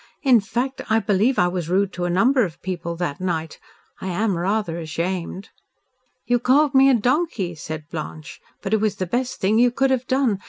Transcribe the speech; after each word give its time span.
"In 0.23 0.39
fact 0.39 0.81
I 0.89 0.97
believe 0.99 1.37
I 1.37 1.47
was 1.47 1.69
rude 1.69 1.93
to 1.93 2.05
a 2.05 2.09
number 2.09 2.43
of 2.43 2.59
people 2.63 2.95
that 2.95 3.21
night. 3.21 3.59
I 4.01 4.07
am 4.07 4.35
rather 4.35 4.79
ashamed." 4.79 5.49
"You 6.25 6.39
called 6.39 6.73
me 6.73 6.89
a 6.89 6.95
donkey," 6.95 7.53
said 7.53 7.87
Blanche, 7.91 8.39
"but 8.63 8.73
it 8.73 8.81
was 8.81 8.95
the 8.95 9.05
best 9.05 9.39
thing 9.39 9.59
you 9.59 9.69
could 9.69 9.91
have 9.91 10.07
done. 10.07 10.39